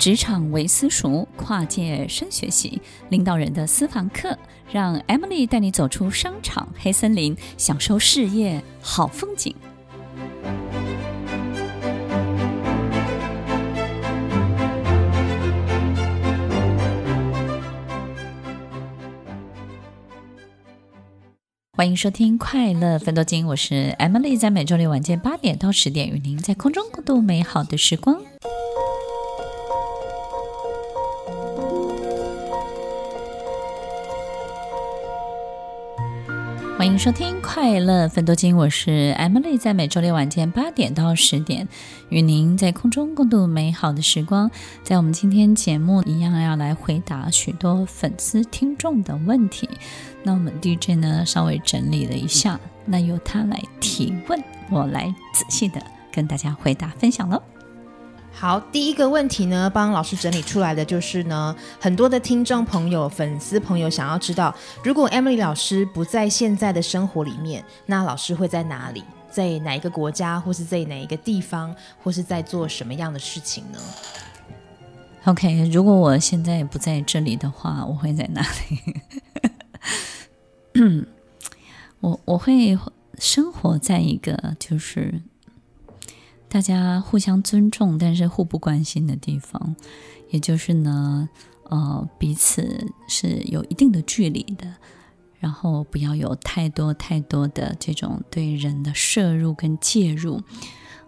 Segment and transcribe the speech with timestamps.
[0.00, 4.34] 职场为私塾，跨界深学习，领导人的私房课，
[4.72, 9.54] 让 Emily 带你走出商场黑森林，享受事业好风景。
[21.76, 28.22] 欢迎收听《快乐奋斗经》，我是 Emily，在每周六晚间八点到十点，与您在空中共度美好的时光。
[36.80, 41.68] 欢迎收听《快乐奋斗经》，我是 Emily，在每周六晚间八点到十点，
[42.08, 44.50] 与您在空中共度美好的时光。
[44.82, 49.68] 在我们今天节目一样要来回答许多粉丝听众的问题。
[50.22, 57.42] 那我们 DJ 呢稍微整理了一下，那由他来提问，我来仔细的跟大家回答分享喽。
[58.32, 69.04] 好，第一个问题呢，帮老师整理出来的就是呢，很多的听众朋友、粉丝朋友想要知道，如果 Emily 老师不在现在的生活里面，那老师会在哪里？
[69.30, 73.78] 在哪一个国家，或是在哪一个地方，或是在做什么样的事情呢
[75.26, 78.40] ？OK，如果我现在不在这里的话，我会在哪
[80.74, 81.06] 里？
[82.00, 82.78] 我我会
[83.18, 85.20] 生活在一个就是。
[86.50, 89.76] 大家互相尊重，但是互不关心的地方，
[90.30, 91.28] 也就是呢，
[91.68, 94.66] 呃，彼此是有一定的距离的，
[95.38, 100.42] 然后不要有太多太多的这种对人的摄入跟介入。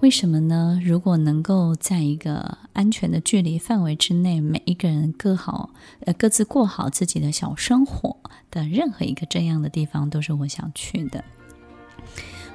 [0.00, 0.80] 为什么呢？
[0.82, 5.70] 如果能够在一个安全的距离范围之内，每一个人各好，
[6.00, 8.16] 呃，各自过好自己的小生活
[8.50, 11.22] 的任何一个这样的地方，都是我想去的。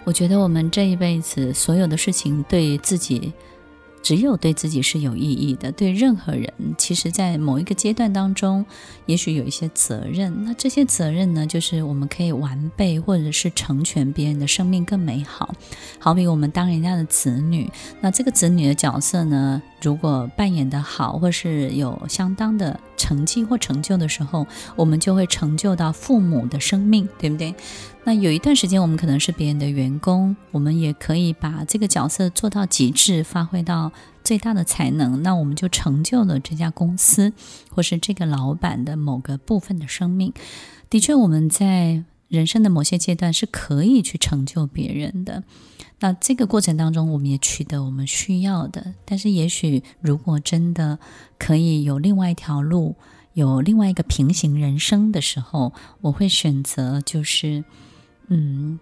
[0.04, 3.31] 我觉得我们这一辈子所有的事情，对自己
[4.02, 5.72] 只有对自己是有意义的。
[5.72, 8.66] 对任何人，其实，在某一个阶段当中，
[9.06, 10.44] 也许有一些责任。
[10.44, 15.53] 那这些责任呢，就是我们可以完备，或者是成全别人的生命更美好。
[16.00, 17.72] 好比我们当人家的子女，
[18.02, 27.53] 那这个子女的角色呢，如果扮演得好，或是有相当的成绩或成就的时候，我们就会成就到父母的生命，对不对？
[28.03, 33.92] 那有一段时间，我们可能是别人的员工，我们也可以把这个角色做到极致，发挥到
[34.24, 35.22] 最大的才能。
[35.24, 37.34] 那我们就成就了这家公司，
[37.69, 40.34] 或是这个老板的某个部分的生命。
[40.90, 45.44] 的确，我们在人生的某些阶段是可以去成就别人的。
[46.00, 48.96] 那这个过程当中，我们也取得我们需要的。
[49.06, 50.97] 但是，也许如果真的
[51.38, 52.96] 可以有另外一条路，
[53.34, 57.64] 有另外一个平行人生的时候，我会选择就是。
[58.34, 58.80] 嗯，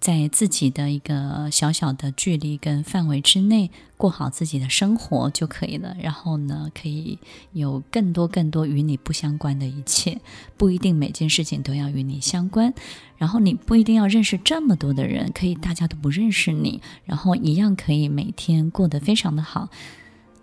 [0.00, 5.94] 在自己的一个小小的距离跟范围之内过好自己的生活就可以了。
[6.00, 7.18] 然后呢，可以
[7.52, 10.18] 有更多更多与你不相关的一切，
[10.56, 12.72] 不一定每件事情都要与你相关。
[13.18, 19.68] 然后你不一定要认识这么多的人，可以大家都不认识你，然后一样可以每天过得非常的好。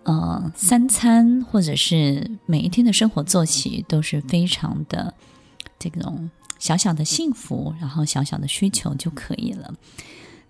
[0.04, 5.12] 呃，三餐或者是每一天的生活作息都是非常的
[5.80, 6.30] 这种。
[6.58, 9.74] 小小的幸福，然后小小的需求就可以了。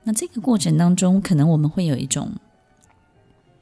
[0.05, 2.33] 那这个过程当中，可能我们会有一种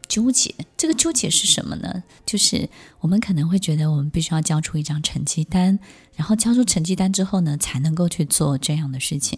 [0.06, 0.54] 纠结。
[0.76, 2.04] 这个纠结是什么呢？
[2.24, 2.68] 就是
[3.00, 5.78] 我们可能会觉得，我们必须要交出一张成绩单，
[6.14, 9.36] 然后交出成绩单之后呢，才能够去做这样的事情。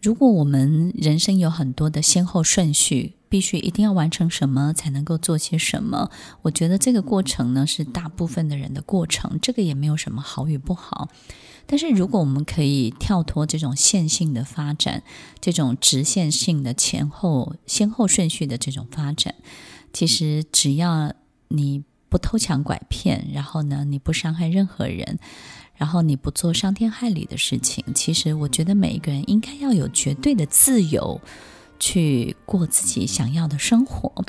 [0.00, 6.10] 如果我们人生有很多的先后顺序，必须一定要完成什么才能够做些什么，
[6.42, 9.38] 我觉得这个过程呢，是大部分的人的过程。
[9.40, 11.08] 这个也没有什么好与不好。
[11.68, 15.02] 但是，如果我们可以跳脱这种线性的发展，
[15.40, 19.34] 这种直线性的前后先后顺序的这种发展，
[19.92, 21.12] 其实只要
[21.48, 25.18] 你不偷抢拐骗，然后呢，你不伤害任何人，
[25.74, 31.20] 然后你不做伤天害理的事情，其实我觉得每一个人应该要有绝对的自由，
[31.78, 34.24] 去过自己想要的生活。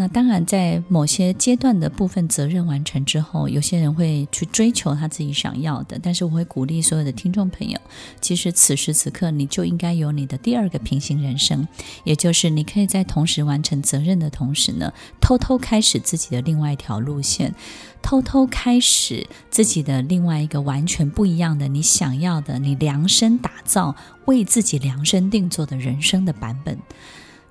[0.00, 6.00] 那当然，在某些阶段的部分责任完成之后，有些人会去追求他自己想要的。
[6.02, 7.78] 但是，我会鼓励所有的听众朋友，
[8.18, 11.68] 其实此时此刻你就应该有你的第二个平行人生，
[12.04, 17.54] 也就是你可以在同时完成责任的同时呢，偷偷开始自己的另外一条路线，
[18.00, 23.94] 偷偷开始自己的另外一个完全不一样的你想要的、你量身打造、
[24.24, 26.78] 为自己量身定做的人生的版本。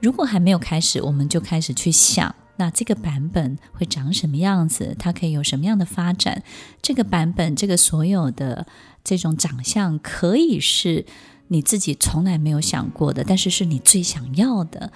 [0.02, 4.96] 如果还没有开始，我们就开始去想，那这个版本会长什么样子？
[4.98, 6.44] 它可以有什么样的发展？
[6.82, 8.66] 这个版本，这个所有的
[9.04, 11.06] 这种长相，可以是
[11.50, 14.92] 你自己从来没有想过的，但是是你最想要的。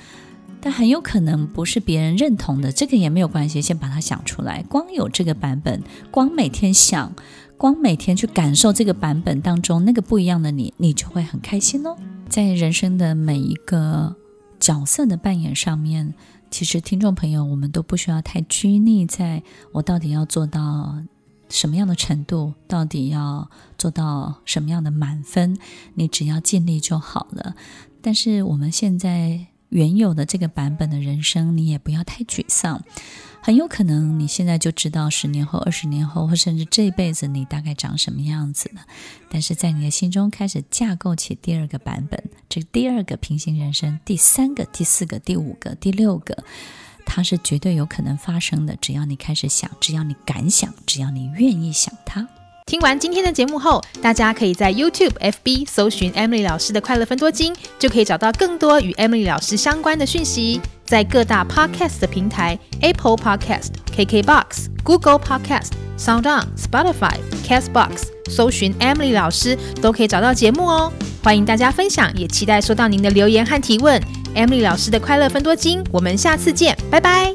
[0.62, 4.64] 但很有可能不是别人认同的，这个也没有关系，先把它想出来。
[4.64, 7.14] 光有这个版本，光每天想，
[7.58, 11.98] 光每天去感受这个版本当中那个不一样的你，你就会很开心哦。
[12.30, 14.16] 在人生的每一个
[14.64, 16.14] 角色的扮演上面，
[16.50, 19.44] 其实听众朋友，我们都不需要太拘泥在
[19.74, 21.04] 我到底要做到
[21.50, 25.58] 什么样的程度，到底要做到什么样的满分，
[25.96, 27.56] 你只要尽力就好了。
[28.02, 29.48] 但是我们现在。
[29.74, 32.84] 原有的这个版本的人生，你也不要太沮丧。
[33.42, 38.82] 很有可能你现在就知道十年后、二十年后，或甚至这辈子你大概长什么样子了。
[39.30, 46.46] 但是在你的心中开始架构起第二个版本，这第二个平行人生，第三个、第四个、第五个、第六个，
[47.06, 48.78] 它是绝对有可能发生的。
[48.78, 52.26] 只要你开始想，只要你敢想，只要你愿意想它。
[52.66, 60.60] 听完今天的节目后，大家可以在 YouTube、FB 搜寻 Emily 老师的快乐分多金，就可以找到更多与 Emily 老师相关的讯息。
[60.86, 67.16] 在各大 Podcast 的平台，Apple Podcast、KKBox、Google Podcast、SoundOn、Spotify、
[67.48, 70.92] Castbox 搜寻 Emily 老师，都可以找到节目哦。
[71.24, 74.02] 欢迎大家分享，也期待收到您的留言和提问。
[74.36, 77.34] Emily 老师的快乐分多金，我们下次见，拜拜。